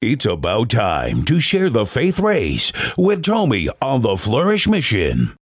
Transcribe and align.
It's 0.00 0.26
about 0.26 0.70
time 0.70 1.24
to 1.24 1.40
share 1.40 1.68
the 1.70 1.84
faith 1.84 2.20
race 2.20 2.70
with 2.96 3.24
Tomi 3.24 3.68
on 3.82 4.02
the 4.02 4.16
Flourish 4.16 4.68
Mission. 4.68 5.34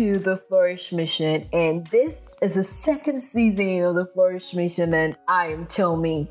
To 0.00 0.18
the 0.18 0.38
Flourish 0.38 0.92
Mission, 0.92 1.46
and 1.52 1.86
this 1.88 2.30
is 2.40 2.54
the 2.54 2.64
second 2.64 3.20
season 3.20 3.82
of 3.82 3.96
the 3.96 4.06
Flourish 4.06 4.54
Mission, 4.54 4.94
and 4.94 5.14
I 5.28 5.48
am 5.48 5.66
Tomi. 5.66 6.26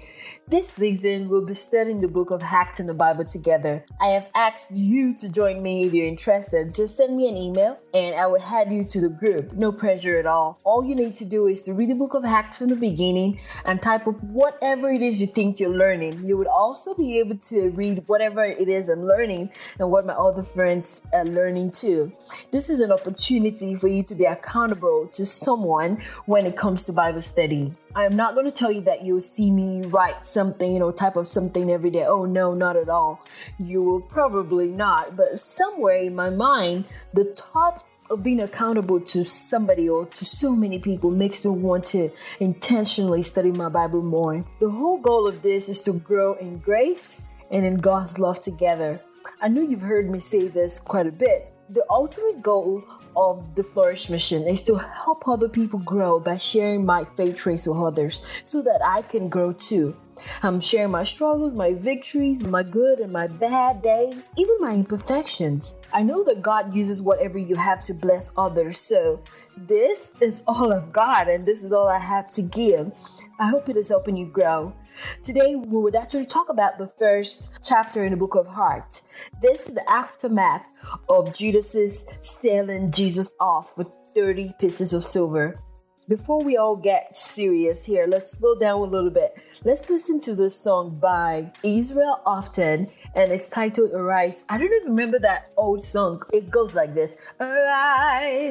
This 0.48 0.70
season, 0.70 1.30
we'll 1.30 1.45
be 1.45 1.53
studying 1.53 2.02
the 2.02 2.07
book 2.07 2.31
of 2.31 2.41
Acts 2.41 2.79
in 2.79 2.88
the 2.88 2.95
Bible 2.95 3.26
together. 3.26 3.85
I 4.02 4.07
have 4.07 4.27
asked 4.34 4.76
you 4.76 5.13
to 5.17 5.29
join 5.29 5.62
me 5.62 5.85
if 5.85 5.93
you're 5.93 6.07
interested. 6.07 6.73
Just 6.73 6.98
send 6.98 7.16
me 7.16 7.29
an 7.29 7.38
email, 7.38 7.77
and 7.93 8.16
I 8.16 8.26
will 8.26 8.41
add 8.41 8.73
you 8.73 8.85
to 8.85 9.02
the 9.02 9.09
group. 9.09 9.53
No 9.53 9.71
pressure 9.71 10.17
at 10.17 10.26
all. 10.26 10.59
All 10.63 10.84
you 10.84 10.95
need 10.95 11.13
to 11.15 11.26
do 11.26 11.45
is 11.45 11.62
to 11.63 11.73
read 11.73 11.91
the 11.91 11.93
book 11.93 12.15
of 12.15 12.26
Acts 12.26 12.57
from 12.57 12.70
the 12.70 12.76
beginning 12.76 13.40
and 13.65 13.79
type 13.79 14.07
up 14.07 14.20
whatever 14.23 14.90
it 14.90 15.04
is 15.04 15.21
you 15.21 15.27
think 15.27 15.59
you're 15.59 15.70
learning. 15.70 16.26
You 16.26 16.38
would 16.38 16.48
also 16.48 16.95
be 16.95 17.20
able 17.20 17.38
to 17.38 17.70
read 17.70 18.01
whatever 18.07 18.43
it 18.43 18.67
is 18.67 18.90
I'm 18.90 19.05
learning 19.05 19.51
and 19.77 19.91
what 19.91 20.07
my 20.07 20.13
other 20.13 20.41
friends 20.41 21.04
are 21.13 21.23
learning 21.23 21.70
too. 21.70 22.12
This 22.51 22.71
is 22.71 22.79
an 22.79 22.91
opportunity 22.91 23.59
for 23.77 23.88
you 23.88 24.04
to 24.04 24.16
be 24.16 24.26
accountable 24.26 25.08
to 25.13 25.26
someone 25.26 26.02
when 26.26 26.45
it 26.45 26.55
comes 26.55 26.84
to 26.84 26.94
Bible 26.94 27.22
study. 27.22 27.73
I 27.95 28.05
am 28.05 28.16
not 28.16 28.34
going 28.34 28.45
to 28.45 28.52
tell 28.52 28.72
you 28.72 28.82
that 28.82 29.04
you'll 29.04 29.22
see 29.22 29.52
me 29.52 29.82
write 29.84 30.26
something 30.26 30.82
or 30.82 30.93
type 30.93 31.16
of 31.16 31.27
something 31.27 31.71
every 31.71 31.90
day. 31.90 32.05
Oh, 32.05 32.26
no, 32.26 32.54
not 32.54 32.77
at 32.77 32.90
all. 32.90 33.26
You 33.60 33.82
will 33.82 34.01
probably 34.01 34.68
not. 34.68 35.16
But 35.16 35.40
somewhere 35.40 35.98
in 35.98 36.16
my 36.16 36.29
mind, 36.29 36.85
the 37.13 37.26
thought 37.26 37.84
of 38.10 38.24
being 38.24 38.41
accountable 38.41 38.99
to 38.99 39.24
somebody 39.24 39.88
or 39.88 40.05
to 40.05 40.26
so 40.26 40.55
many 40.55 40.79
people 40.79 41.12
makes 41.12 41.46
me 41.46 41.51
want 41.51 41.85
to 41.85 42.10
intentionally 42.40 43.21
study 43.21 43.51
my 43.51 43.70
Bible 43.70 44.01
more. 44.01 44.46
The 44.60 44.70
whole 44.70 44.98
goal 44.98 45.27
of 45.27 45.41
this 45.41 45.70
is 45.70 45.82
to 45.84 45.94
grow 45.94 46.34
in 46.34 46.57
grace 46.57 47.23
and 47.51 47.66
in 47.66 47.77
God's 47.77 48.20
love 48.20 48.40
together. 48.40 49.01
I 49.41 49.48
know 49.48 49.62
you've 49.62 49.82
heard 49.82 50.10
me 50.10 50.20
say 50.20 50.48
this 50.48 50.79
quite 50.79 51.07
a 51.07 51.12
bit. 51.12 51.54
The 51.70 51.85
ultimate 51.90 52.41
goal 52.41 52.84
of 53.15 53.55
the 53.55 53.63
Flourish 53.63 54.10
Mission 54.10 54.48
is 54.48 54.63
to 54.63 54.76
help 54.76 55.27
other 55.27 55.49
people 55.49 55.79
grow 55.79 56.20
by 56.20 56.38
sharing 56.38 56.85
my 56.85 57.05
faith 57.05 57.38
trace 57.38 57.68
with 57.68 57.77
others 57.77 58.26
so 58.43 58.62
that 58.62 58.82
I 58.85 59.01
can 59.01 59.29
grow 59.29 59.54
too. 59.54 59.96
I'm 60.43 60.60
sharing 60.60 60.91
my 60.91 61.04
struggles, 61.04 61.54
my 61.54 61.74
victories, 61.74 62.43
my 62.43 62.63
good 62.63 62.99
and 62.99 63.12
my 63.12 63.27
bad 63.27 63.82
days, 63.82 64.28
even 64.38 64.56
my 64.59 64.74
imperfections. 64.74 65.75
I 65.94 66.03
know 66.03 66.24
that 66.25 66.41
God 66.41 66.74
uses 66.74 67.01
whatever 67.01 67.38
you 67.38 67.56
have 67.56 67.81
to 67.85 67.94
bless 67.94 68.29
others, 68.38 68.78
so 68.78 69.22
this 69.57 70.12
is 70.19 70.44
all 70.47 70.72
of 70.72 70.91
God 70.91 71.28
and 71.28 71.46
this 71.46 71.63
is 71.63 71.72
all 71.72 71.88
I 71.88 72.00
have 72.00 72.31
to 72.31 72.41
give. 72.41 72.91
I 73.40 73.47
hope 73.47 73.69
it 73.69 73.78
is 73.78 73.90
helping 73.90 74.18
you 74.18 74.25
grow. 74.25 74.73
Today, 75.23 75.55
we 75.55 75.81
would 75.81 75.95
actually 75.95 76.25
talk 76.25 76.50
about 76.50 76.78
the 76.78 76.88
first 76.88 77.50
chapter 77.63 78.03
in 78.03 78.11
the 78.11 78.17
book 78.17 78.35
of 78.35 78.47
Heart. 78.47 79.01
This 79.41 79.61
is 79.67 79.73
the 79.73 79.89
aftermath 79.89 80.67
of 81.07 81.33
Judas's 81.33 82.03
selling 82.22 82.91
Jesus 82.91 83.33
off 83.39 83.75
for 83.75 83.91
30 84.16 84.53
pieces 84.59 84.94
of 84.94 85.03
silver 85.03 85.59
before 86.09 86.44
we 86.44 86.57
all 86.57 86.75
get 86.75 87.16
serious 87.16 87.85
here, 87.85 88.07
let's 88.07 88.31
slow 88.31 88.57
down 88.57 88.79
a 88.79 88.83
little 88.83 89.11
bit. 89.11 89.39
Let's 89.63 89.88
listen 89.91 90.19
to 90.22 90.33
this 90.33 90.59
song 90.59 90.97
by 91.00 91.51
Israel 91.61 92.19
Houghton, 92.25 92.89
and 93.13 93.31
it's 93.31 93.47
titled 93.47 93.91
Arise. 93.94 94.44
I 94.50 94.57
don't 94.57 94.73
even 94.73 94.89
remember 94.89 95.19
that 95.19 95.51
old 95.55 95.83
song. 95.83 96.23
It 96.33 96.49
goes 96.49 96.73
like 96.73 96.95
this 96.95 97.15
Arise, 97.39 98.48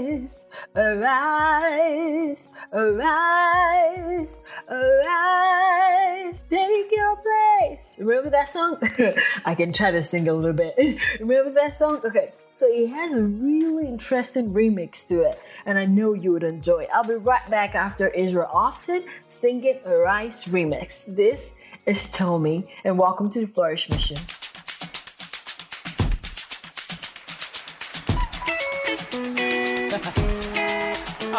arise, 0.75 2.49
arise, 2.73 4.41
arise, 4.69 6.45
take 6.51 6.91
your 6.93 7.17
place. 7.17 7.97
Remember 7.99 8.31
that 8.31 8.49
song? 8.49 8.79
I 9.45 9.55
can 9.55 9.73
try 9.73 9.91
to 9.91 10.03
sing 10.03 10.29
a 10.29 10.33
little 10.33 10.53
bit. 10.53 10.75
remember 11.21 11.51
that 11.53 11.77
song? 11.77 12.01
Okay, 12.05 12.33
so 12.55 12.67
it 12.67 12.89
has 12.89 13.17
a 13.17 13.23
really 13.23 13.89
interesting 13.89 14.53
remix 14.53 15.07
to 15.09 15.23
it, 15.23 15.41
and 15.67 15.79
I 15.79 15.87
know 15.87 16.13
you 16.13 16.33
would 16.33 16.45
enjoy 16.45 16.81
it. 16.81 16.91
I'll 16.93 17.05
be 17.05 17.15
right 17.15 17.49
back 17.51 17.75
after 17.75 18.09
Israel 18.09 18.49
Houghton 18.53 19.05
singing 19.29 19.81
Arise 19.85 20.45
remix. 20.45 21.05
This 21.07 21.51
is 21.87 22.09
Tomi, 22.11 22.67
and 22.85 22.99
welcome 22.99 23.31
to 23.31 23.41
the 23.41 23.47
Flourish 23.47 23.89
Mission. 23.89 24.19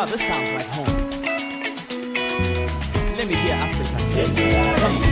Oh, 0.02 0.06
this 0.06 0.22
sounds 0.22 0.52
like 0.52 0.66
home. 0.68 0.86
Let 3.18 3.28
me 3.28 3.36
hear 3.36 3.56
Africa. 3.56 3.98
Ah. 4.58 5.09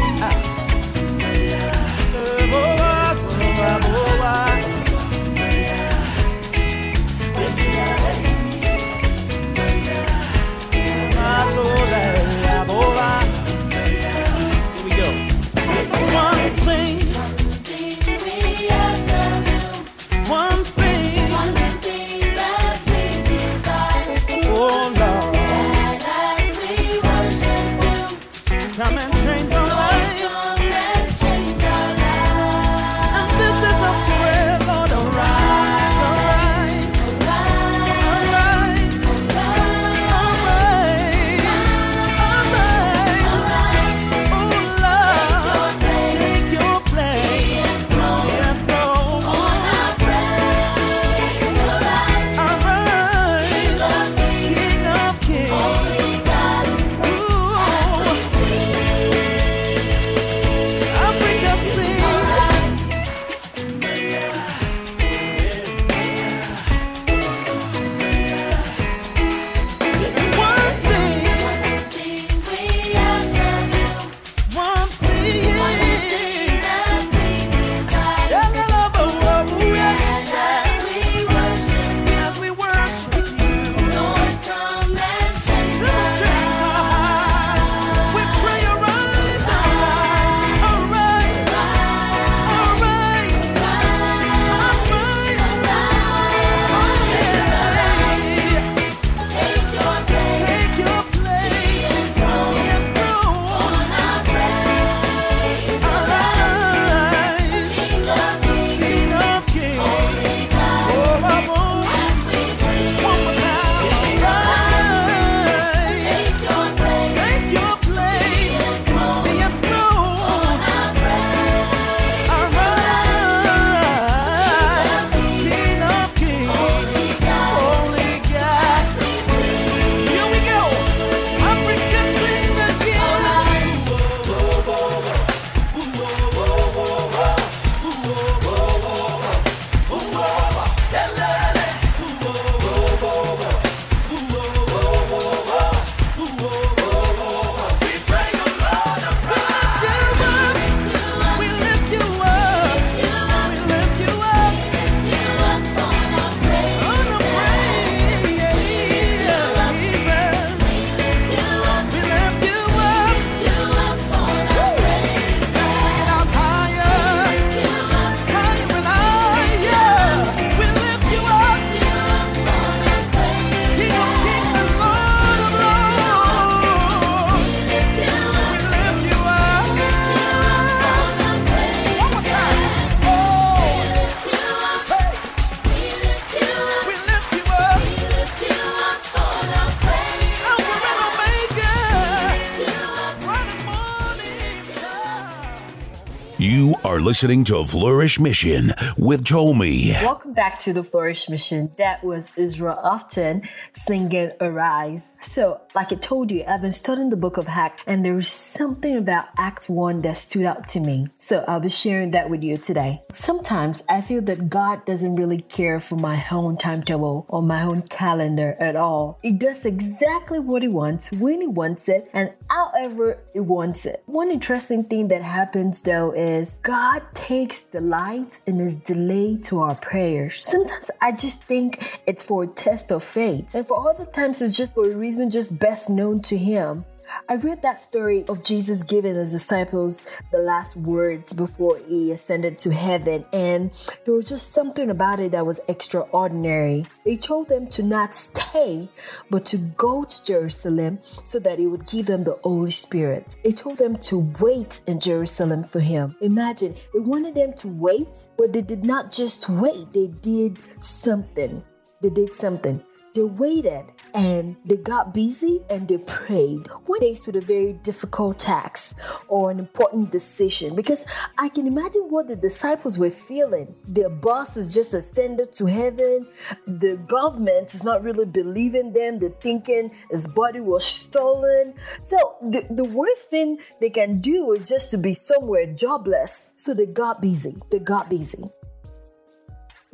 Listening 197.08 197.46
to 197.46 197.64
Flourish 197.64 198.20
Mission 198.20 198.74
with 198.98 199.24
Tomi. 199.24 199.92
Welcome 200.04 200.34
back 200.34 200.60
to 200.60 200.74
the 200.74 200.84
Flourish 200.84 201.30
Mission. 201.30 201.72
That 201.78 202.04
was 202.04 202.34
Israel 202.36 202.78
Houghton 202.84 203.44
singing 203.72 204.34
Arise. 204.42 205.14
So, 205.22 205.62
like 205.74 205.94
I 205.94 205.96
told 205.96 206.34
you, 206.34 206.44
I've 206.46 206.62
been 206.62 206.74
studying 206.74 207.10
the 207.10 207.16
book 207.16 207.38
of 207.38 207.48
Acts, 207.48 207.82
and 207.88 208.04
there 208.04 208.14
was 208.14 208.28
something 208.28 208.98
about 208.98 209.28
Act 209.38 209.70
1 209.70 210.02
that 210.02 210.18
stood 210.18 210.44
out 210.44 210.68
to 210.68 210.82
me. 210.82 211.08
So, 211.18 211.46
I'll 211.48 211.62
be 211.62 211.70
sharing 211.70 212.12
that 212.12 212.30
with 212.30 212.44
you 212.44 212.58
today. 212.58 213.04
Sometimes 213.14 213.86
I 213.88 214.02
feel 214.02 214.22
that 214.24 214.50
God 214.50 214.84
doesn't 214.84 215.16
really 215.16 215.44
care 215.44 215.80
for 215.80 215.96
my 215.96 216.26
own 216.30 216.58
timetable 216.58 217.26
or 217.30 217.42
my 217.42 217.64
own 217.64 217.84
calendar 217.84 218.58
at 218.60 218.76
all. 218.76 219.18
He 219.22 219.32
does 219.32 219.64
exactly 219.64 220.40
what 220.40 220.62
He 220.62 220.68
wants, 220.68 221.14
when 221.14 221.40
He 221.40 221.48
wants 221.48 221.88
it, 221.88 222.10
and 222.12 222.34
however 222.50 223.20
He 223.32 223.40
wants 223.40 223.86
it. 223.86 224.04
One 224.08 224.30
interesting 224.30 224.84
thing 224.84 225.08
that 225.08 225.22
happens 225.22 225.82
though 225.82 226.12
is 226.12 226.28
is 226.58 226.60
God 226.98 227.14
takes 227.14 227.62
delight 227.62 228.40
in 228.48 228.58
his 228.58 228.74
delay 228.74 229.38
to 229.44 229.60
our 229.60 229.76
prayers. 229.76 230.44
Sometimes 230.48 230.90
I 231.00 231.12
just 231.12 231.44
think 231.44 232.00
it's 232.08 232.24
for 232.24 232.46
a 232.46 232.48
test 232.48 232.92
of 232.92 233.04
faith, 233.04 233.54
and 233.54 233.68
for 233.68 233.88
other 233.88 234.06
times 234.06 234.42
it's 234.42 234.58
just 234.58 234.74
for 234.74 234.90
a 234.90 234.96
reason 234.96 235.30
just 235.30 235.60
best 235.60 235.92
known 235.92 236.22
to 236.22 236.36
him. 236.36 236.86
I 237.30 237.36
read 237.36 237.62
that 237.62 237.80
story 237.80 238.26
of 238.28 238.44
Jesus 238.44 238.84
giving 238.84 239.16
his 239.16 239.32
disciples 239.32 240.06
the 240.32 240.40
last 240.40 240.76
words 240.76 241.34
before 241.34 241.80
he 241.88 242.12
ascended 242.12 242.60
to 242.60 242.74
heaven, 242.74 243.26
and 243.34 243.72
there 244.06 244.14
was 244.14 244.30
just 244.30 244.54
something 244.54 244.90
about 244.90 245.20
it 245.20 245.32
that 245.32 245.46
was 245.46 245.60
extraordinary. 245.68 246.86
He 247.04 247.18
told 247.18 247.50
them 247.50 247.68
to 247.68 247.84
not 247.84 248.16
stay, 248.16 248.90
but 249.30 249.46
to 249.46 249.58
go 249.58 250.04
to 250.04 250.24
Jerusalem 250.24 251.00
so 251.02 251.40
that 251.40 251.60
he 251.60 251.68
would 251.68 251.86
give 251.88 252.06
them 252.06 252.24
the 252.24 252.40
Holy 252.44 252.72
Spirit. 252.72 253.36
He 253.44 253.54
told 253.54 253.78
them 253.78 253.96
to 253.98 254.20
wait 254.40 254.82
in 254.88 255.00
Jerusalem 255.00 255.64
for 255.64 255.80
him. 255.80 256.16
Imagine, 256.22 256.76
he 256.94 257.00
wanted 257.00 257.36
them 257.36 257.54
to 257.54 257.68
wait, 257.68 258.30
but 258.38 258.54
they 258.54 258.62
did 258.62 258.84
not 258.84 259.12
just 259.12 259.50
wait, 259.50 259.92
they 259.94 260.08
did 260.22 260.60
something. 260.80 261.64
They 262.02 262.10
did 262.12 262.36
something. 262.36 262.84
They 263.18 263.24
waited 263.24 263.86
and 264.14 264.56
they 264.64 264.78
got 264.78 265.12
busy 265.12 265.64
and 265.72 265.88
they 265.88 265.98
prayed 265.98 266.68
when 266.86 267.02
faced 267.02 267.26
with 267.26 267.36
a 267.36 267.42
very 267.42 267.74
difficult 267.74 268.38
task 268.38 268.96
or 269.28 269.50
an 269.50 269.58
important 269.58 270.12
decision 270.12 270.76
because 270.76 271.04
I 271.36 271.50
can 271.50 271.66
imagine 271.66 272.04
what 272.10 272.28
the 272.28 272.36
disciples 272.36 273.00
were 273.00 273.10
feeling. 273.10 273.74
Their 273.88 274.10
boss 274.10 274.56
is 274.56 274.72
just 274.72 274.94
ascended 274.94 275.52
to 275.54 275.66
heaven, 275.66 276.28
the 276.68 276.98
government 277.08 277.74
is 277.74 277.82
not 277.82 278.04
really 278.04 278.26
believing 278.26 278.94
them, 278.94 279.18
they're 279.18 279.42
thinking 279.42 279.90
his 280.12 280.28
body 280.28 280.60
was 280.60 280.86
stolen. 280.86 281.74
So 282.02 282.36
the, 282.44 282.68
the 282.70 282.84
worst 282.84 283.32
thing 283.32 283.58
they 283.82 283.90
can 283.90 284.20
do 284.20 284.52
is 284.52 284.70
just 284.70 284.92
to 284.92 285.00
be 285.00 285.16
somewhere 285.16 285.66
jobless. 285.66 286.54
So 286.58 286.76
they 286.76 286.86
got 286.86 287.20
busy. 287.20 287.58
They 287.72 287.80
got 287.80 288.12
busy. 288.12 288.44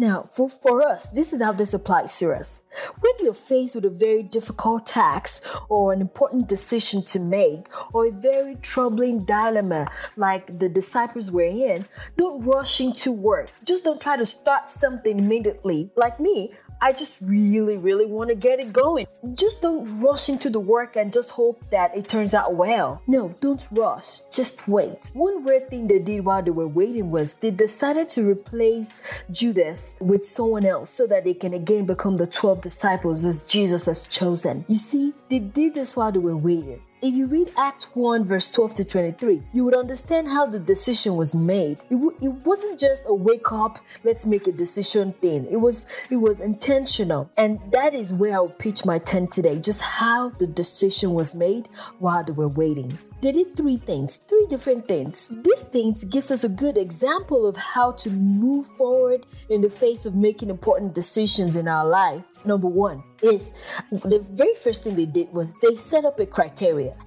Now, 0.04 0.28
for, 0.34 0.50
for 0.50 0.86
us, 0.86 1.06
this 1.12 1.32
is 1.32 1.42
how 1.42 1.54
this 1.54 1.74
applies 1.74 2.20
to 2.20 2.34
us. 2.34 2.62
When 3.00 3.14
you're 3.22 3.34
faced 3.34 3.76
with 3.76 3.86
a 3.86 3.90
very 3.90 4.22
difficult 4.22 4.86
task 4.86 5.42
or 5.70 5.94
an 5.94 6.02
important 6.02 6.50
decision 6.50 7.04
to 7.04 7.22
make 7.22 7.68
or 7.94 8.08
a 8.08 8.12
very 8.12 8.56
troubling 8.56 9.24
dilemma 9.24 9.88
like 10.18 10.60
the 10.60 10.68
disciples 10.68 11.32
were 11.32 11.44
in, 11.44 11.86
don't 12.18 12.44
rush 12.44 12.82
into 12.82 13.14
work. 13.14 13.50
Just 13.64 13.86
don't 13.86 14.02
try 14.02 14.18
to 14.18 14.26
start 14.26 14.70
something 14.70 15.18
immediately. 15.18 15.90
Like 15.96 16.20
me, 16.20 16.52
I 16.84 16.92
just 16.92 17.18
really, 17.22 17.78
really 17.78 18.06
want 18.06 18.28
to 18.28 18.36
get 18.36 18.60
it 18.60 18.74
going. 18.74 19.08
Just 19.36 19.62
don't 19.62 20.02
rush 20.02 20.28
into 20.28 20.50
the 20.50 20.60
work 20.60 20.98
and 20.98 21.14
just 21.14 21.30
hope 21.30 21.64
that 21.70 21.96
it 21.96 22.10
turns 22.10 22.34
out 22.34 22.56
well. 22.56 23.02
No, 23.08 23.34
don't 23.40 23.66
rush. 23.72 24.20
Just 24.30 24.68
wait. 24.68 25.10
One 25.14 25.46
weird 25.46 25.70
thing 25.70 25.88
they 25.88 26.00
did 26.00 26.26
while 26.26 26.44
they 26.44 26.52
were 26.52 26.68
waiting 26.68 27.10
was 27.10 27.36
they 27.36 27.52
decided 27.52 28.10
to 28.10 28.30
replace 28.30 28.90
Judas 29.32 29.96
with 30.02 30.26
someone 30.26 30.66
else 30.66 30.90
so 30.90 31.08
that 31.08 31.24
they 31.24 31.34
can 31.34 31.54
again 31.54 31.86
become 31.86 32.18
the 32.18 32.28
12 32.28 32.60
disciples 32.60 33.24
as 33.24 33.48
Jesus 33.48 33.86
has 33.86 34.06
chosen. 34.06 34.66
You 34.68 34.76
see, 34.76 35.14
they 35.30 35.40
did 35.40 35.76
this 35.76 35.96
while 35.96 36.12
they 36.12 36.20
were 36.20 36.36
waiting. 36.36 36.82
If 37.04 37.16
you 37.16 37.26
read 37.26 37.52
Acts 37.58 37.94
1, 37.96 38.24
verse 38.24 38.50
12 38.50 38.76
to 38.76 38.86
23, 38.86 39.42
you 39.52 39.66
would 39.66 39.76
understand 39.76 40.30
how 40.30 40.46
the 40.46 40.58
decision 40.58 41.18
was 41.18 41.36
made. 41.36 41.80
It, 41.90 41.96
w- 41.96 42.16
it 42.22 42.30
wasn't 42.46 42.80
just 42.80 43.04
a 43.08 43.14
wake 43.14 43.52
up, 43.52 43.80
let's 44.06 44.26
make 44.26 44.48
a 44.48 44.54
decision 44.54 45.12
thing. 45.22 45.46
It 45.52 45.58
was 45.58 45.86
it 46.10 46.16
was 46.16 46.40
intentional. 46.40 47.30
And 47.36 47.60
that 47.72 47.94
is 47.94 48.14
where 48.14 48.36
I'll 48.36 48.48
pitch 48.48 48.86
my 48.86 49.00
tent 49.00 49.34
today, 49.34 49.60
just 49.60 49.82
how 49.82 50.30
the 50.30 50.48
decision 50.48 51.14
was 51.14 51.36
made 51.36 51.68
while 52.00 52.24
they 52.24 52.32
were 52.32 52.48
waiting. 52.48 52.98
They 53.24 53.32
did 53.32 53.56
three 53.56 53.78
things, 53.78 54.20
three 54.28 54.48
different 54.50 54.86
things. 54.86 55.32
These 55.32 55.64
things 55.64 56.04
gives 56.04 56.30
us 56.30 56.44
a 56.44 56.50
good 56.50 56.78
example 56.78 57.48
of 57.48 57.56
how 57.56 57.94
to 57.94 58.10
move 58.10 58.68
forward 58.76 59.26
in 59.48 59.62
the 59.62 59.70
face 59.70 60.06
of 60.06 60.14
making 60.14 60.50
important 60.50 60.94
decisions 60.94 61.56
in 61.56 61.70
our 61.70 61.88
life. 61.88 62.26
Number 62.44 62.68
one 62.68 63.02
is 63.22 63.54
the 63.92 64.20
very 64.32 64.56
first 64.56 64.84
thing 64.84 64.98
they 64.98 65.06
did 65.06 65.32
was 65.32 65.54
they 65.62 65.78
set 65.78 66.04
up 66.04 66.20
a 66.20 66.26
criteria. 66.26 66.98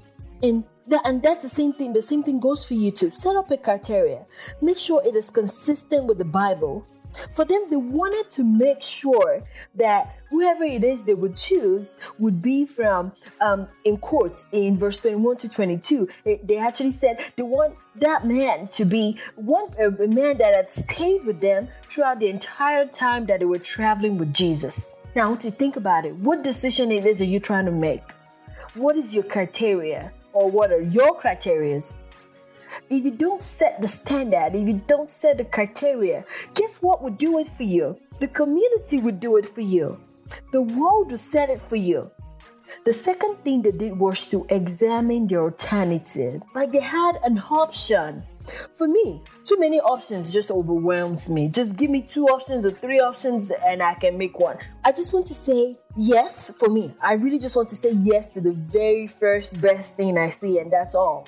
And 0.42 0.64
that, 0.86 1.02
and 1.04 1.22
that's 1.22 1.42
the 1.42 1.50
same 1.50 1.74
thing. 1.74 1.92
The 1.92 2.00
same 2.00 2.22
thing 2.22 2.40
goes 2.40 2.66
for 2.66 2.72
you 2.72 2.90
too. 2.90 3.10
Set 3.10 3.36
up 3.36 3.50
a 3.50 3.58
criteria. 3.58 4.24
Make 4.62 4.78
sure 4.78 5.02
it 5.04 5.16
is 5.16 5.30
consistent 5.30 6.06
with 6.06 6.16
the 6.16 6.24
Bible 6.24 6.86
for 7.34 7.44
them, 7.44 7.64
they 7.70 7.76
wanted 7.76 8.30
to 8.32 8.44
make 8.44 8.82
sure 8.82 9.42
that 9.74 10.16
whoever 10.30 10.64
it 10.64 10.84
is 10.84 11.04
they 11.04 11.14
would 11.14 11.36
choose 11.36 11.94
would 12.18 12.42
be 12.42 12.66
from, 12.66 13.12
um, 13.40 13.68
in 13.84 13.96
quotes, 13.96 14.46
in 14.52 14.78
verse 14.78 14.98
21 14.98 15.36
to 15.38 15.48
22, 15.48 16.08
they 16.24 16.56
actually 16.56 16.90
said 16.90 17.20
they 17.36 17.42
want 17.42 17.74
that 17.96 18.26
man 18.26 18.68
to 18.68 18.84
be 18.84 19.18
one 19.36 19.68
a 19.78 19.90
man 19.90 20.36
that 20.38 20.54
had 20.54 20.70
stayed 20.70 21.24
with 21.24 21.40
them 21.40 21.68
throughout 21.88 22.18
the 22.20 22.28
entire 22.28 22.86
time 22.86 23.26
that 23.26 23.40
they 23.40 23.46
were 23.46 23.58
traveling 23.58 24.18
with 24.18 24.32
Jesus. 24.32 24.90
Now, 25.14 25.26
I 25.26 25.28
want 25.30 25.44
you 25.44 25.50
to 25.50 25.56
think 25.56 25.76
about 25.76 26.04
it, 26.04 26.14
what 26.16 26.42
decision 26.42 26.92
it 26.92 27.06
is 27.06 27.22
are 27.22 27.24
you 27.24 27.40
trying 27.40 27.64
to 27.64 27.72
make? 27.72 28.02
What 28.74 28.96
is 28.96 29.14
your 29.14 29.24
criteria, 29.24 30.12
or 30.34 30.50
what 30.50 30.70
are 30.70 30.82
your 30.82 31.18
criterias? 31.18 31.96
If 32.90 33.04
you 33.04 33.10
don't 33.10 33.42
set 33.42 33.80
the 33.80 33.88
standard, 33.88 34.54
if 34.54 34.68
you 34.68 34.80
don't 34.86 35.10
set 35.10 35.38
the 35.38 35.44
criteria, 35.44 36.24
guess 36.54 36.76
what 36.76 37.02
would 37.02 37.16
do 37.16 37.38
it 37.38 37.48
for 37.48 37.62
you? 37.62 37.98
The 38.20 38.28
community 38.28 38.98
would 38.98 39.20
do 39.20 39.36
it 39.36 39.48
for 39.48 39.60
you. 39.60 39.98
The 40.52 40.62
world 40.62 41.10
will 41.10 41.18
set 41.18 41.50
it 41.50 41.60
for 41.60 41.76
you. 41.76 42.10
The 42.84 42.92
second 42.92 43.36
thing 43.44 43.62
they 43.62 43.72
did 43.72 43.98
was 43.98 44.26
to 44.28 44.46
examine 44.48 45.26
the 45.26 45.36
alternative. 45.36 46.42
Like 46.54 46.72
they 46.72 46.80
had 46.80 47.18
an 47.24 47.38
option. 47.38 48.24
For 48.76 48.86
me, 48.86 49.22
too 49.44 49.58
many 49.58 49.80
options 49.80 50.32
just 50.32 50.52
overwhelms 50.52 51.28
me. 51.28 51.48
Just 51.48 51.76
give 51.76 51.90
me 51.90 52.02
two 52.02 52.26
options 52.26 52.64
or 52.64 52.70
three 52.70 53.00
options 53.00 53.50
and 53.50 53.82
I 53.82 53.94
can 53.94 54.16
make 54.16 54.38
one. 54.38 54.58
I 54.84 54.92
just 54.92 55.12
want 55.12 55.26
to 55.26 55.34
say 55.34 55.76
yes 55.96 56.50
for 56.50 56.68
me. 56.68 56.94
I 57.00 57.14
really 57.14 57.40
just 57.40 57.56
want 57.56 57.68
to 57.70 57.76
say 57.76 57.90
yes 57.90 58.28
to 58.30 58.40
the 58.40 58.52
very 58.52 59.08
first 59.08 59.60
best 59.60 59.96
thing 59.96 60.16
I 60.16 60.30
see, 60.30 60.60
and 60.60 60.72
that's 60.72 60.94
all 60.94 61.26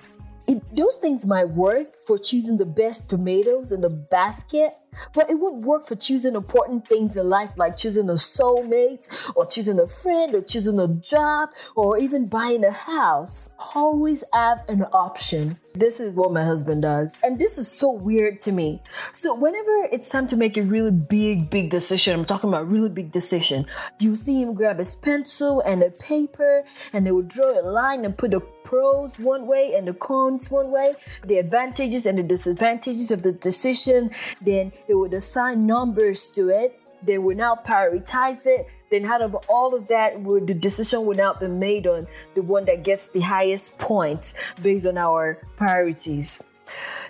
it, 0.49 0.75
those 0.75 0.97
things 0.97 1.26
might 1.26 1.50
work 1.50 1.97
for 2.07 2.19
choosing 2.19 2.57
the 2.57 2.67
best 2.67 3.09
tomatoes 3.09 3.71
in 3.71 3.83
the 3.83 3.90
basket, 3.90 4.75
but 5.14 5.30
it 5.30 5.38
won't 5.38 5.64
work 5.64 5.87
for 5.87 5.95
choosing 5.95 6.35
important 6.35 6.87
things 6.87 7.16
in 7.16 7.28
life 7.28 7.52
like 7.57 7.76
choosing 7.76 8.09
a 8.09 8.14
soulmate 8.14 9.09
or 9.37 9.47
choosing 9.47 9.80
a 9.80 9.87
friend 9.87 10.35
or 10.35 10.42
choosing 10.42 10.78
a 10.80 10.88
job 10.88 11.50
or 11.76 11.99
even 11.99 12.26
buying 12.26 12.64
a 12.64 12.71
house. 12.71 13.50
Always 13.75 14.25
have 14.33 14.64
an 14.68 14.85
option. 14.92 15.59
This 15.75 16.00
is 16.00 16.14
what 16.14 16.33
my 16.33 16.45
husband 16.45 16.83
does. 16.83 17.16
And 17.23 17.38
this 17.38 17.59
is 17.59 17.68
so 17.68 17.92
weird 17.92 18.40
to 18.40 18.52
me. 18.52 18.83
So 19.12 19.35
whenever 19.35 19.88
it's 19.92 20.09
time 20.09 20.26
to 20.28 20.37
make 20.37 20.57
a 20.57 20.62
really 20.62 20.90
big, 20.90 21.50
big 21.50 21.71
decision, 21.71 22.18
I'm 22.18 22.25
talking 22.25 22.49
about 22.49 22.68
really 22.68 22.88
big 22.88 23.12
decision, 23.12 23.66
you 23.99 24.16
see 24.16 24.40
him 24.40 24.54
grab 24.54 24.78
his 24.78 24.95
pencil 24.95 25.61
and 25.61 25.83
a 25.83 25.90
paper 25.90 26.64
and 26.92 27.07
they 27.07 27.12
will 27.12 27.23
draw 27.23 27.59
a 27.59 27.62
line 27.62 28.04
and 28.04 28.16
put 28.16 28.30
the 28.33 28.40
pros 28.68 29.18
one 29.18 29.47
way 29.47 29.75
and 29.75 29.88
the 29.88 29.95
cons 29.95 30.50
one 30.50 30.71
way, 30.71 30.95
the 31.25 31.38
advantages 31.38 32.04
and 32.04 32.18
the 32.18 32.23
disadvantages 32.23 33.11
of 33.11 33.23
the 33.23 33.33
decision, 33.33 34.11
then 34.42 34.73
it 34.87 34.95
would 34.95 35.15
assign 35.15 35.67
numbers 35.67 36.31
to 36.31 36.51
it. 36.51 36.81
They 37.03 37.19
will 37.19 37.37
now 37.37 37.55
prioritize 37.55 38.47
it. 38.47 38.67
Then, 38.91 39.05
out 39.05 39.23
of 39.23 39.35
all 39.49 39.75
of 39.75 39.87
that, 39.89 40.21
would 40.21 40.47
the 40.47 40.55
decision 40.55 41.07
will 41.07 41.17
now 41.17 41.35
be 41.35 41.47
made 41.47 41.87
on 41.87 42.07
the 42.35 42.43
one 42.43 42.65
that 42.65 42.83
gets 42.83 43.09
the 43.09 43.21
highest 43.21 43.77
points 43.79 44.35
based 44.63 44.87
on 44.87 44.99
our 44.99 45.39
priorities. 45.57 46.43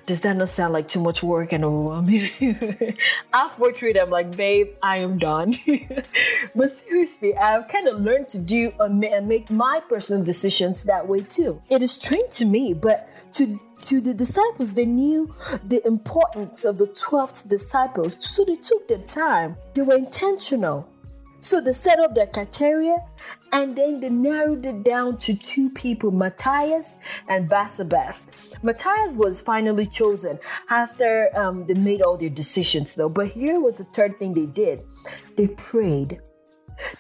Does 0.09 0.23
that 0.23 0.39
not 0.39 0.49
sound 0.49 0.73
like 0.73 0.89
too 0.89 1.01
much 1.01 1.23
work 1.23 1.53
and 1.53 1.63
overwhelming? 1.63 2.31
Halfway 3.35 3.73
through 3.75 3.91
it, 3.91 4.01
I'm 4.01 4.09
like, 4.09 4.35
babe, 4.35 4.69
I 4.83 4.97
am 4.97 5.19
done. 5.19 5.55
but 6.57 6.79
seriously, 6.79 7.37
I've 7.37 7.69
kind 7.69 7.87
of 7.87 8.01
learned 8.01 8.29
to 8.29 8.39
do 8.39 8.73
and 8.81 9.29
make 9.29 9.51
my 9.51 9.83
personal 9.87 10.25
decisions 10.25 10.85
that 10.85 11.07
way 11.07 11.21
too. 11.21 11.61
It 11.69 11.83
is 11.83 11.93
strange 11.93 12.33
to 12.37 12.47
me, 12.47 12.73
but 12.73 13.07
to 13.33 13.61
to 13.81 14.01
the 14.01 14.15
disciples, 14.15 14.73
they 14.73 14.87
knew 14.87 15.31
the 15.63 15.87
importance 15.87 16.65
of 16.65 16.79
the 16.79 16.87
12th 16.87 17.47
disciples, 17.47 18.17
so 18.19 18.47
they 18.47 18.57
took 18.57 18.89
their 18.89 18.99
time. 18.99 19.57
They 19.75 19.83
were 19.83 19.97
intentional. 19.97 20.89
So 21.41 21.61
they 21.61 21.73
set 21.73 22.01
up 22.01 22.15
their 22.15 22.27
criteria 22.27 22.97
and 23.53 23.77
then 23.77 24.01
they 24.01 24.11
narrowed 24.11 24.67
it 24.67 24.83
down 24.83 25.19
to 25.19 25.35
two 25.35 25.71
people, 25.71 26.11
Matthias 26.11 26.97
and 27.29 27.49
Barsabbas. 27.49 28.27
Matthias 28.63 29.13
was 29.13 29.41
finally 29.41 29.87
chosen 29.87 30.39
after 30.69 31.31
um, 31.37 31.67
they 31.67 31.75
made 31.75 32.03
all 32.03 32.17
their 32.17 32.29
decisions, 32.29 32.95
though. 32.95 33.09
But 33.09 33.29
here 33.29 33.61
was 33.61 33.75
the 33.75 33.85
third 33.85 34.19
thing 34.19 34.35
they 34.35 34.47
did 34.47 34.83
they 35.37 35.49
prayed. 35.49 36.21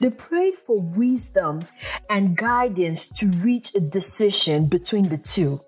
They 0.01 0.11
prayed 0.11 0.55
for 0.55 0.81
wisdom 0.81 1.61
and 2.11 2.37
guidance 2.37 3.07
to 3.19 3.29
reach 3.29 3.75
a 3.75 3.81
decision 3.81 4.67
between 4.67 5.09
the 5.09 5.19
two. 5.19 5.61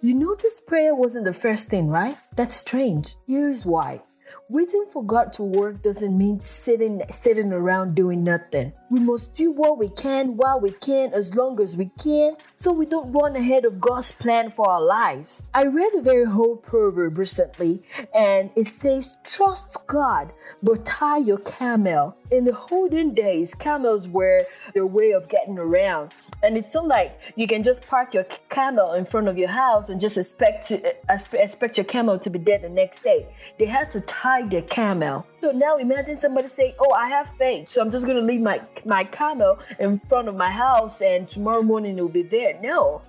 You 0.00 0.14
notice 0.14 0.60
prayer 0.60 0.94
wasn't 0.94 1.24
the 1.24 1.32
first 1.32 1.68
thing, 1.68 1.88
right? 1.88 2.16
That's 2.36 2.56
strange. 2.56 3.16
Here's 3.26 3.66
why. 3.66 4.02
Waiting 4.48 4.84
for 4.92 5.04
God 5.04 5.32
to 5.34 5.42
work 5.42 5.82
doesn't 5.82 6.18
mean 6.18 6.40
sitting 6.40 7.02
sitting 7.10 7.52
around 7.52 7.94
doing 7.94 8.24
nothing. 8.24 8.72
We 8.90 8.98
must 9.00 9.32
do 9.34 9.52
what 9.52 9.78
we 9.78 9.88
can 9.88 10.36
while 10.36 10.60
we 10.60 10.72
can 10.72 11.14
as 11.14 11.34
long 11.34 11.60
as 11.60 11.76
we 11.76 11.90
can 11.98 12.36
so 12.56 12.72
we 12.72 12.84
don't 12.84 13.12
run 13.12 13.36
ahead 13.36 13.64
of 13.64 13.80
God's 13.80 14.10
plan 14.10 14.50
for 14.50 14.68
our 14.68 14.82
lives. 14.82 15.42
I 15.54 15.64
read 15.64 15.94
a 15.94 16.02
very 16.02 16.24
whole 16.24 16.56
proverb 16.56 17.18
recently 17.18 17.82
and 18.14 18.50
it 18.56 18.68
says 18.68 19.16
trust 19.24 19.76
God 19.86 20.32
but 20.62 20.84
tie 20.84 21.18
your 21.18 21.38
camel. 21.38 22.16
In 22.30 22.44
the 22.44 22.58
olden 22.70 23.14
days, 23.14 23.54
camels 23.54 24.08
were 24.08 24.44
their 24.74 24.86
way 24.86 25.12
of 25.12 25.28
getting 25.28 25.58
around. 25.58 26.12
And 26.42 26.56
it's 26.56 26.74
not 26.74 26.88
like 26.88 27.18
you 27.36 27.46
can 27.46 27.62
just 27.62 27.86
park 27.86 28.14
your 28.14 28.26
camel 28.48 28.94
in 28.94 29.04
front 29.04 29.28
of 29.28 29.38
your 29.38 29.48
house 29.48 29.88
and 29.88 30.00
just 30.00 30.18
expect 30.18 30.66
to 30.68 30.94
uh, 31.08 31.18
expect 31.34 31.78
your 31.78 31.84
camel 31.84 32.18
to 32.18 32.30
be 32.30 32.38
dead 32.38 32.62
the 32.62 32.68
next 32.68 33.04
day. 33.04 33.26
They 33.58 33.66
had 33.66 33.90
to 33.92 34.00
tie 34.00 34.42
their 34.48 34.62
camel. 34.62 35.24
So 35.40 35.52
now 35.52 35.76
imagine 35.76 36.18
somebody 36.18 36.48
say, 36.48 36.74
"Oh, 36.80 36.92
I 36.92 37.06
have 37.08 37.28
faith, 37.38 37.68
so 37.68 37.80
I'm 37.80 37.90
just 37.92 38.06
gonna 38.06 38.20
leave 38.20 38.40
my 38.40 38.60
my 38.84 39.04
camel 39.04 39.58
in 39.78 40.00
front 40.08 40.28
of 40.28 40.34
my 40.34 40.50
house, 40.50 41.00
and 41.00 41.30
tomorrow 41.30 41.62
morning 41.62 41.96
it 41.96 42.02
will 42.02 42.08
be 42.08 42.22
there." 42.24 42.58
No, 42.60 43.02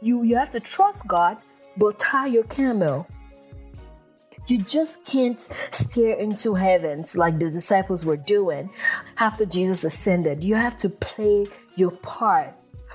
you 0.00 0.22
you 0.22 0.36
have 0.36 0.50
to 0.50 0.60
trust 0.60 1.06
God, 1.08 1.38
but 1.76 1.98
tie 1.98 2.26
your 2.26 2.44
camel. 2.44 3.06
You 4.48 4.58
just 4.58 5.04
can't 5.04 5.38
stare 5.70 6.18
into 6.18 6.54
heavens 6.54 7.16
like 7.16 7.38
the 7.38 7.50
disciples 7.50 8.04
were 8.04 8.16
doing 8.16 8.70
after 9.18 9.46
Jesus 9.46 9.84
ascended. 9.84 10.42
You 10.42 10.56
have 10.56 10.76
to 10.78 10.88
play 10.88 11.46
your 11.76 11.92
part. 11.92 12.54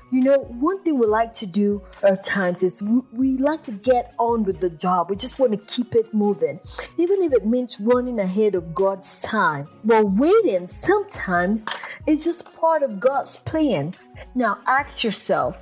You 0.10 0.22
know, 0.22 0.38
one 0.38 0.82
thing 0.84 1.00
we 1.00 1.06
like 1.06 1.34
to 1.34 1.46
do 1.46 1.82
at 2.01 2.24
times 2.24 2.63
is 2.63 2.82
we, 2.82 3.01
we, 3.12 3.38
like 3.38 3.62
to 3.63 3.74
get 3.74 4.13
on 4.18 4.44
with 4.44 4.62
the 4.62 4.70
job. 4.70 5.10
We 5.10 5.18
just 5.18 5.38
want 5.38 5.51
to 5.51 5.58
keep 5.58 5.96
it 5.96 6.13
moving, 6.13 6.62
even 6.96 7.22
if 7.22 7.34
it 7.34 7.46
means 7.46 7.82
running 7.82 8.22
ahead 8.22 8.56
of 8.56 8.74
God's 8.74 9.20
time. 9.20 9.68
But 9.84 10.10
waiting 10.12 10.70
sometimes 10.70 11.66
is 12.06 12.24
just 12.24 12.54
part 12.54 12.84
of 12.84 13.01
God's 13.01 13.36
plan. 13.36 13.94
Now 14.34 14.60
ask 14.66 15.04
yourself 15.04 15.62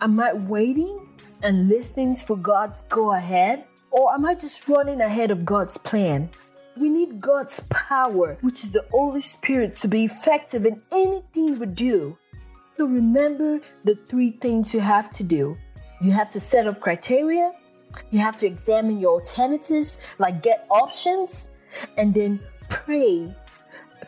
Am 0.00 0.20
I 0.20 0.34
waiting 0.34 1.08
and 1.42 1.68
listening 1.68 2.14
for 2.14 2.36
God's 2.36 2.82
go 2.82 3.12
ahead? 3.12 3.64
Or 3.90 4.14
am 4.14 4.24
I 4.24 4.34
just 4.34 4.68
running 4.68 5.00
ahead 5.00 5.30
of 5.30 5.44
God's 5.44 5.76
plan? 5.76 6.30
We 6.76 6.88
need 6.88 7.20
God's 7.20 7.60
power, 7.70 8.38
which 8.40 8.64
is 8.64 8.70
the 8.70 8.84
Holy 8.90 9.20
Spirit, 9.20 9.74
to 9.78 9.88
be 9.88 10.04
effective 10.04 10.64
in 10.64 10.80
anything 10.92 11.58
we 11.58 11.66
do. 11.66 12.16
So 12.76 12.86
remember 12.86 13.60
the 13.84 13.98
three 14.08 14.30
things 14.30 14.72
you 14.72 14.80
have 14.80 15.10
to 15.10 15.22
do. 15.24 15.56
You 16.00 16.12
have 16.12 16.30
to 16.30 16.40
set 16.40 16.66
up 16.66 16.80
criteria, 16.80 17.52
you 18.10 18.20
have 18.20 18.36
to 18.38 18.46
examine 18.46 19.00
your 19.00 19.20
alternatives, 19.20 19.98
like 20.18 20.42
get 20.42 20.66
options, 20.70 21.50
and 21.96 22.14
then 22.14 22.40
pray. 22.68 23.34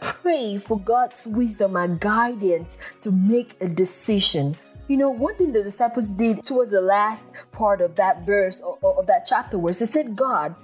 Pray 0.00 0.58
for 0.58 0.80
God's 0.80 1.26
wisdom 1.26 1.76
and 1.76 2.00
guidance 2.00 2.78
to 3.00 3.10
make 3.10 3.56
a 3.60 3.68
decision. 3.68 4.56
You 4.92 4.98
know, 4.98 5.08
one 5.08 5.34
thing 5.36 5.52
the 5.52 5.62
disciples 5.62 6.10
did 6.10 6.44
towards 6.44 6.70
the 6.70 6.82
last 6.82 7.32
part 7.50 7.80
of 7.80 7.96
that 7.96 8.26
verse 8.26 8.60
or, 8.60 8.76
of 8.82 9.06
that 9.06 9.24
chapter 9.24 9.58
was 9.58 9.78
they 9.78 9.86
said, 9.86 10.14
God, 10.14 10.54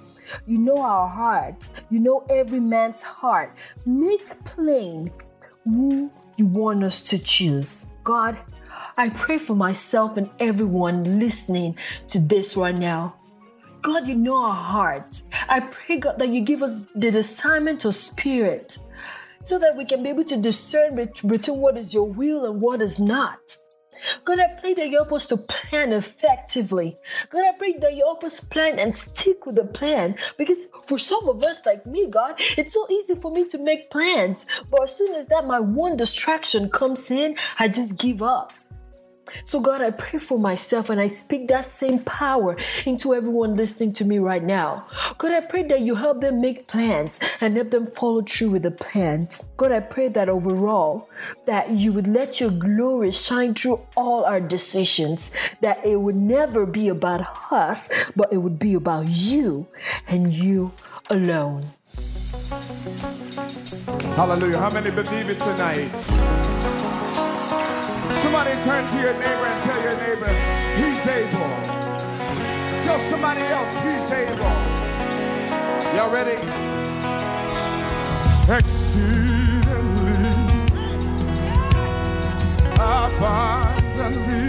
you 0.45 0.59
know 0.59 0.83
our 0.83 1.07
hearts, 1.07 1.71
you 1.89 1.99
know 1.99 2.27
every 2.29 2.59
man's 2.59 3.01
heart. 3.01 3.55
Make 3.87 4.43
plain 4.43 5.11
who 5.63 6.11
you 6.37 6.45
want 6.45 6.83
us 6.83 7.01
to 7.05 7.17
choose. 7.17 7.87
God, 8.03 8.37
I 8.97 9.09
pray 9.09 9.39
for 9.39 9.55
myself 9.55 10.15
and 10.15 10.29
everyone 10.39 11.17
listening 11.17 11.75
to 12.09 12.19
this 12.19 12.55
right 12.55 12.77
now. 12.77 13.15
God, 13.81 14.07
you 14.07 14.13
know 14.13 14.43
our 14.43 14.53
hearts. 14.53 15.23
I 15.47 15.61
pray, 15.61 15.97
God, 15.97 16.19
that 16.19 16.29
you 16.29 16.41
give 16.41 16.61
us 16.61 16.83
the 16.93 17.09
discernment 17.09 17.83
of 17.83 17.95
spirit 17.95 18.77
so 19.43 19.57
that 19.57 19.75
we 19.75 19.85
can 19.85 20.03
be 20.03 20.09
able 20.09 20.25
to 20.25 20.37
discern 20.37 20.93
between 20.93 21.57
what 21.57 21.77
is 21.79 21.95
your 21.95 22.07
will 22.07 22.45
and 22.45 22.61
what 22.61 22.83
is 22.83 22.99
not. 22.99 23.39
God, 24.25 24.39
I 24.39 24.59
pray 24.59 24.73
that 24.73 24.89
you 24.89 24.97
help 24.97 25.11
us 25.11 25.25
to 25.27 25.37
plan 25.37 25.93
effectively. 25.93 26.97
God, 27.29 27.43
I 27.43 27.57
pray 27.57 27.77
that 27.79 27.95
you 27.95 28.03
help 28.05 28.23
us 28.23 28.39
plan 28.39 28.79
and 28.79 28.95
stick 28.95 29.45
with 29.45 29.55
the 29.55 29.65
plan. 29.65 30.15
Because 30.37 30.67
for 30.85 30.97
some 30.97 31.27
of 31.27 31.43
us, 31.43 31.65
like 31.65 31.85
me, 31.85 32.07
God, 32.07 32.35
it's 32.57 32.73
so 32.73 32.87
easy 32.89 33.15
for 33.15 33.31
me 33.31 33.47
to 33.49 33.57
make 33.57 33.91
plans. 33.91 34.45
But 34.69 34.83
as 34.83 34.95
soon 34.95 35.15
as 35.15 35.27
that 35.27 35.47
my 35.47 35.59
one 35.59 35.97
distraction 35.97 36.69
comes 36.69 37.11
in, 37.11 37.37
I 37.57 37.67
just 37.67 37.97
give 37.97 38.21
up. 38.21 38.53
So, 39.45 39.59
God, 39.59 39.81
I 39.81 39.91
pray 39.91 40.19
for 40.19 40.39
myself 40.39 40.89
and 40.89 40.99
I 40.99 41.07
speak 41.07 41.47
that 41.47 41.65
same 41.65 41.99
power 41.99 42.57
into 42.85 43.13
everyone 43.13 43.55
listening 43.55 43.93
to 43.93 44.05
me 44.05 44.17
right 44.17 44.43
now. 44.43 44.87
God, 45.17 45.31
I 45.31 45.41
pray 45.41 45.63
that 45.63 45.81
you 45.81 45.95
help 45.95 46.21
them 46.21 46.41
make 46.41 46.67
plans 46.67 47.19
and 47.41 47.55
help 47.55 47.71
them 47.71 47.87
follow 47.87 48.21
through 48.21 48.51
with 48.51 48.63
the 48.63 48.71
plans. 48.71 49.43
God, 49.57 49.71
I 49.71 49.79
pray 49.79 50.07
that 50.09 50.29
overall, 50.29 51.09
that 51.45 51.71
you 51.71 51.93
would 51.93 52.07
let 52.07 52.39
your 52.39 52.51
glory 52.51 53.11
shine 53.11 53.53
through 53.53 53.81
all 53.95 54.25
our 54.25 54.41
decisions, 54.41 55.31
that 55.61 55.85
it 55.85 55.97
would 55.97 56.15
never 56.15 56.65
be 56.65 56.87
about 56.87 57.51
us, 57.51 57.89
but 58.15 58.31
it 58.31 58.37
would 58.37 58.59
be 58.59 58.73
about 58.73 59.07
you 59.07 59.67
and 60.07 60.33
you 60.33 60.71
alone. 61.09 61.71
Hallelujah. 64.15 64.57
How 64.57 64.69
many 64.69 64.91
believe 64.91 65.29
it 65.29 65.39
tonight? 65.39 66.58
Somebody 68.21 68.51
turn 68.63 68.83
to 68.85 68.97
your 68.99 69.13
neighbor 69.13 69.45
and 69.45 69.63
tell 69.63 69.81
your 69.81 69.97
neighbor, 69.97 70.31
he's 70.75 71.07
able. 71.07 71.53
Tell 72.83 72.99
somebody 72.99 73.41
else, 73.41 73.73
he's 73.83 74.11
able. 74.11 74.53
Y'all 75.95 76.11
ready? 76.11 76.37
Exceedingly, 78.51 79.63
abundantly, 82.75 84.47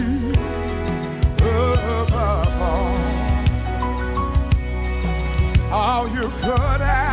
above 1.39 2.61
all, 2.61 2.97
all 5.73 6.09
you 6.09 6.29
could 6.41 6.81
ask 6.83 7.10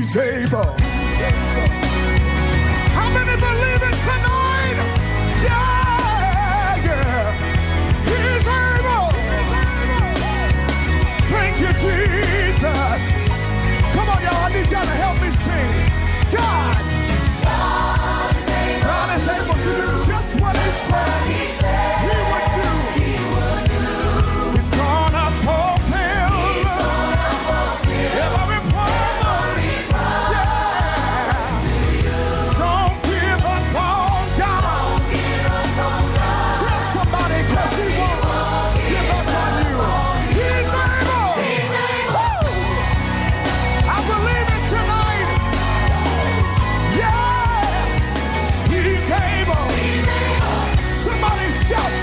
He's 0.00 0.16
able. 0.16 0.64
How 0.64 1.89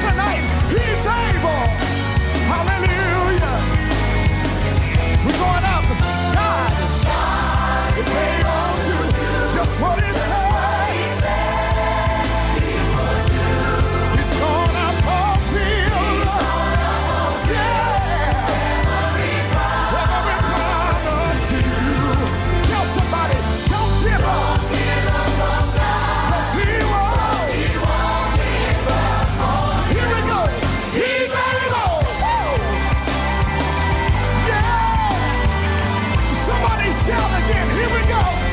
tonight. 0.02 0.44
He's 0.70 1.06
able. 1.06 1.64
Hallelujah. 2.52 3.56
We're 5.26 5.40
going 5.40 5.66
up. 5.66 5.86
God, 6.38 6.72
God 7.08 7.98
is 7.98 8.12
able 8.30 8.70
to 8.88 8.96
do 9.18 9.30
just 9.56 9.82
what 9.82 9.98
is 10.04 10.17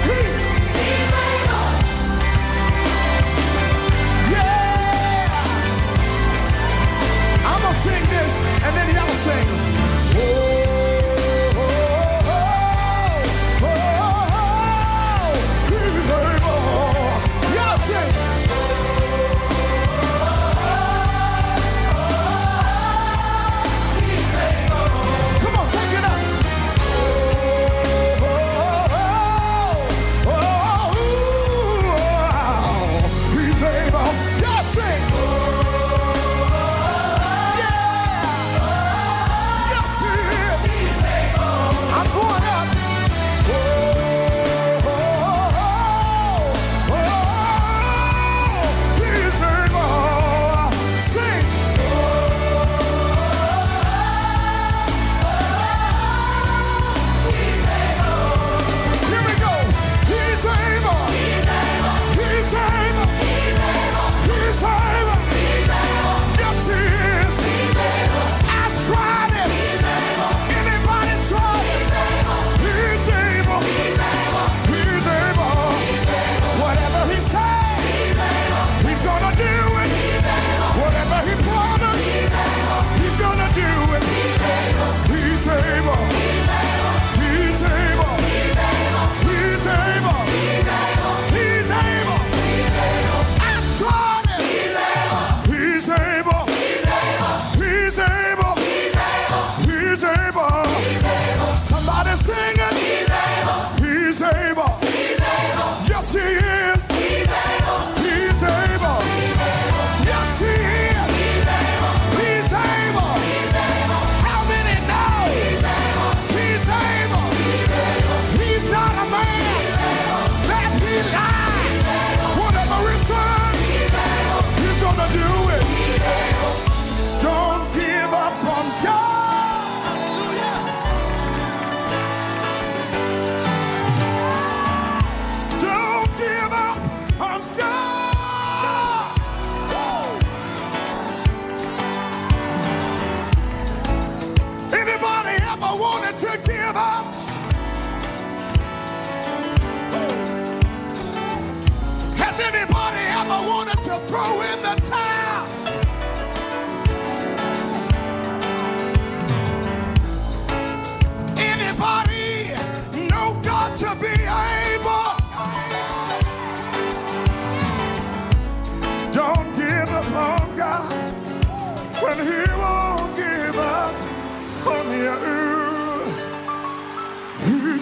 Hey! 0.04 0.33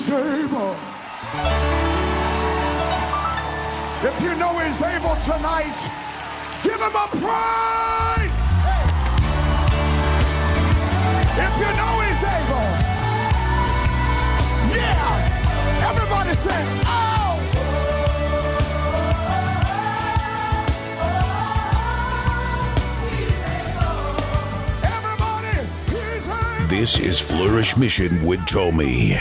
He's 0.02 0.10
able. 0.10 0.74
If 4.02 4.20
you 4.20 4.34
know 4.34 4.58
He's 4.58 4.82
able 4.82 5.14
tonight, 5.22 5.78
give 6.64 6.80
Him 6.80 6.96
a 6.96 7.06
praise. 7.06 8.38
If 11.38 11.54
you 11.60 11.70
know 11.78 12.00
He's 12.02 12.24
able, 12.34 12.68
yeah. 14.74 15.88
Everybody 15.88 16.34
say, 16.34 16.60
oh. 16.86 17.38
This 26.68 26.98
is 26.98 27.20
Flourish 27.20 27.76
Mission 27.76 28.24
with 28.26 28.44
Tomi. 28.46 29.16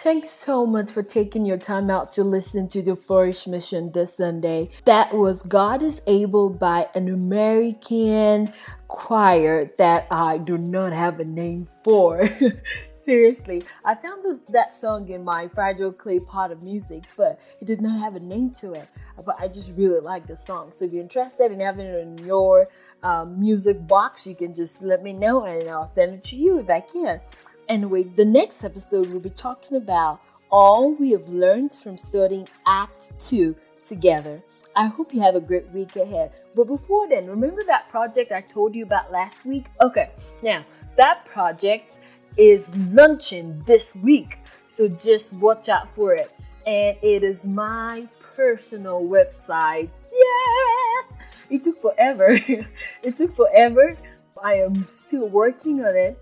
Thanks 0.00 0.30
so 0.30 0.64
much 0.64 0.92
for 0.92 1.02
taking 1.02 1.44
your 1.44 1.58
time 1.58 1.90
out 1.90 2.12
to 2.12 2.22
listen 2.22 2.68
to 2.68 2.82
the 2.82 2.94
Flourish 2.94 3.48
Mission 3.48 3.90
this 3.92 4.14
Sunday. 4.14 4.70
That 4.84 5.12
was 5.12 5.42
God 5.42 5.82
is 5.82 6.02
Able 6.06 6.50
by 6.50 6.86
an 6.94 7.08
American 7.08 8.52
choir 8.86 9.72
that 9.76 10.06
I 10.08 10.38
do 10.38 10.56
not 10.56 10.92
have 10.92 11.18
a 11.18 11.24
name 11.24 11.66
for. 11.82 12.30
Seriously, 13.04 13.64
I 13.84 13.96
found 13.96 14.38
that 14.50 14.72
song 14.72 15.08
in 15.08 15.24
my 15.24 15.48
fragile 15.48 15.92
clay 15.92 16.20
pot 16.20 16.52
of 16.52 16.62
music, 16.62 17.02
but 17.16 17.40
it 17.60 17.64
did 17.64 17.80
not 17.80 17.98
have 17.98 18.14
a 18.14 18.20
name 18.20 18.50
to 18.60 18.74
it. 18.74 18.86
But 19.26 19.34
I 19.40 19.48
just 19.48 19.74
really 19.76 20.00
like 20.00 20.28
the 20.28 20.36
song. 20.36 20.70
So 20.70 20.84
if 20.84 20.92
you're 20.92 21.02
interested 21.02 21.50
in 21.50 21.58
having 21.58 21.86
it 21.86 21.98
in 21.98 22.18
your 22.18 22.68
um, 23.02 23.40
music 23.40 23.84
box, 23.88 24.28
you 24.28 24.36
can 24.36 24.54
just 24.54 24.80
let 24.80 25.02
me 25.02 25.12
know 25.12 25.42
and 25.44 25.68
I'll 25.68 25.92
send 25.92 26.14
it 26.14 26.22
to 26.24 26.36
you 26.36 26.60
if 26.60 26.70
I 26.70 26.82
can. 26.82 27.20
Anyway, 27.68 28.02
the 28.02 28.24
next 28.24 28.64
episode 28.64 29.06
we'll 29.08 29.20
be 29.20 29.28
talking 29.28 29.76
about 29.76 30.22
all 30.50 30.94
we 30.94 31.10
have 31.10 31.28
learned 31.28 31.74
from 31.74 31.98
studying 31.98 32.48
Act 32.66 33.12
2 33.20 33.54
together. 33.84 34.42
I 34.74 34.86
hope 34.86 35.12
you 35.12 35.20
have 35.20 35.34
a 35.34 35.40
great 35.40 35.68
week 35.72 35.96
ahead. 35.96 36.32
But 36.54 36.66
before 36.66 37.06
then, 37.10 37.26
remember 37.26 37.62
that 37.64 37.90
project 37.90 38.32
I 38.32 38.40
told 38.40 38.74
you 38.74 38.84
about 38.84 39.12
last 39.12 39.44
week? 39.44 39.66
Okay, 39.82 40.08
now 40.42 40.64
that 40.96 41.26
project 41.26 41.98
is 42.38 42.74
launching 42.76 43.62
this 43.66 43.94
week, 43.96 44.38
so 44.68 44.88
just 44.88 45.34
watch 45.34 45.68
out 45.68 45.94
for 45.94 46.14
it. 46.14 46.32
And 46.66 46.96
it 47.02 47.22
is 47.22 47.44
my 47.44 48.08
personal 48.34 49.02
website. 49.02 49.90
Yes! 50.10 51.28
It 51.50 51.62
took 51.64 51.82
forever. 51.82 52.28
it 53.02 53.16
took 53.18 53.36
forever. 53.36 53.94
I 54.42 54.54
am 54.54 54.88
still 54.88 55.28
working 55.28 55.84
on 55.84 55.94
it 55.94 56.18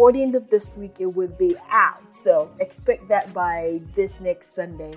for 0.00 0.12
the 0.12 0.22
end 0.22 0.34
of 0.34 0.48
this 0.48 0.78
week 0.78 0.96
it 0.98 1.04
would 1.04 1.36
be 1.36 1.54
out. 1.70 2.02
So 2.08 2.50
expect 2.58 3.06
that 3.08 3.34
by 3.34 3.82
this 3.94 4.18
next 4.18 4.54
sunday. 4.54 4.94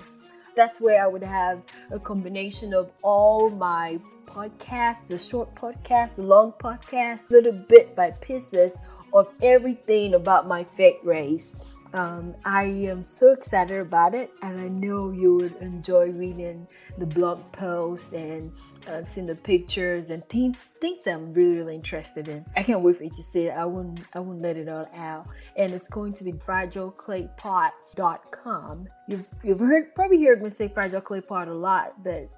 That's 0.56 0.80
where 0.80 1.04
i 1.04 1.06
would 1.06 1.22
have 1.22 1.60
a 1.90 1.98
combination 2.00 2.72
of 2.72 2.90
all 3.02 3.50
my 3.50 4.00
podcasts 4.24 5.06
the 5.06 5.18
short 5.18 5.54
podcast 5.54 6.16
the 6.16 6.22
long 6.22 6.52
podcast 6.52 7.28
little 7.28 7.52
bit 7.52 7.94
by 7.94 8.12
pieces 8.12 8.72
of 9.12 9.28
everything 9.42 10.14
about 10.14 10.48
my 10.48 10.64
faith 10.64 10.96
race 11.04 11.48
um, 11.94 12.34
I 12.44 12.64
am 12.64 13.04
so 13.04 13.30
excited 13.30 13.78
about 13.78 14.16
it, 14.16 14.32
and 14.42 14.60
I 14.60 14.66
know 14.66 15.12
you 15.12 15.36
would 15.36 15.54
enjoy 15.60 16.10
reading 16.10 16.66
the 16.98 17.06
blog 17.06 17.52
post 17.52 18.12
and 18.12 18.50
uh, 18.88 19.04
seeing 19.04 19.28
the 19.28 19.36
pictures 19.36 20.10
and 20.10 20.28
things 20.28 20.58
things 20.80 21.06
I'm 21.06 21.32
really, 21.32 21.58
really 21.58 21.76
interested 21.76 22.26
in. 22.26 22.44
I 22.56 22.64
can't 22.64 22.80
wait 22.80 22.98
for 22.98 23.04
you 23.04 23.10
to 23.10 23.22
see 23.22 23.46
it. 23.46 23.56
I 23.56 23.64
won't 23.64 24.00
I 24.12 24.18
won't 24.18 24.42
let 24.42 24.56
it 24.56 24.68
all 24.68 24.88
out, 24.96 25.28
and 25.56 25.72
it's 25.72 25.86
going 25.86 26.14
to 26.14 26.24
be 26.24 26.32
fragileclaypot.com. 26.32 28.88
You've 29.06 29.26
you've 29.44 29.60
heard 29.60 29.94
probably 29.94 30.24
heard 30.24 30.42
me 30.42 30.50
say 30.50 30.66
fragile 30.66 31.00
clay 31.00 31.20
pot 31.20 31.46
a 31.46 31.54
lot, 31.54 32.02
but 32.02 32.28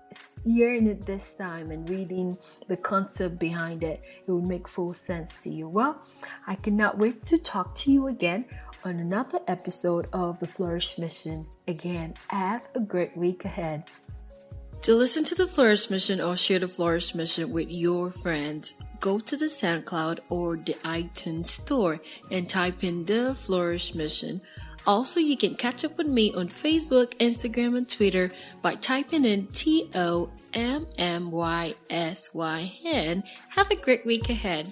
hearing 0.44 0.86
it 0.86 1.06
this 1.06 1.32
time 1.32 1.70
and 1.70 1.88
reading 1.88 2.36
the 2.68 2.76
concept 2.76 3.38
behind 3.38 3.82
it, 3.82 4.02
it 4.26 4.30
would 4.30 4.44
make 4.44 4.68
full 4.68 4.92
sense 4.94 5.38
to 5.38 5.50
you. 5.50 5.68
Well, 5.68 6.02
I 6.46 6.54
cannot 6.56 6.98
wait 6.98 7.22
to 7.24 7.38
talk 7.38 7.74
to 7.76 7.90
you 7.90 8.08
again 8.08 8.44
on 8.86 9.00
another 9.00 9.40
episode 9.48 10.06
of 10.12 10.38
the 10.38 10.46
Flourish 10.46 10.96
Mission. 10.96 11.44
Again, 11.66 12.14
have 12.28 12.62
a 12.76 12.80
great 12.80 13.16
week 13.16 13.44
ahead. 13.44 13.82
To 14.82 14.94
listen 14.94 15.24
to 15.24 15.34
the 15.34 15.48
Flourish 15.48 15.90
Mission 15.90 16.20
or 16.20 16.36
share 16.36 16.60
the 16.60 16.68
Flourish 16.68 17.12
Mission 17.12 17.50
with 17.50 17.68
your 17.68 18.12
friends, 18.12 18.76
go 19.00 19.18
to 19.18 19.36
the 19.36 19.46
SoundCloud 19.46 20.20
or 20.28 20.56
the 20.56 20.74
iTunes 20.84 21.46
store 21.46 21.98
and 22.30 22.48
type 22.48 22.84
in 22.84 23.04
the 23.04 23.34
Flourish 23.34 23.92
Mission. 23.92 24.40
Also, 24.86 25.18
you 25.18 25.36
can 25.36 25.56
catch 25.56 25.84
up 25.84 25.98
with 25.98 26.06
me 26.06 26.32
on 26.34 26.46
Facebook, 26.48 27.16
Instagram, 27.16 27.76
and 27.76 27.90
Twitter 27.90 28.30
by 28.62 28.76
typing 28.76 29.24
in 29.24 29.48
T 29.48 29.90
O 29.96 30.30
M 30.54 30.86
M 30.96 31.32
Y 31.32 31.74
S 31.90 32.30
Y 32.32 32.72
N. 32.84 33.24
Have 33.48 33.68
a 33.72 33.76
great 33.76 34.06
week 34.06 34.30
ahead. 34.30 34.70